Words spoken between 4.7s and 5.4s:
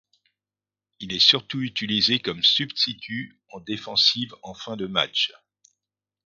de match.